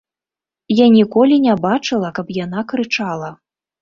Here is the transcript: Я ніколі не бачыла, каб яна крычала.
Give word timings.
Я 0.77 0.87
ніколі 0.95 1.35
не 1.45 1.53
бачыла, 1.65 2.09
каб 2.21 2.33
яна 2.39 2.67
крычала. 2.73 3.29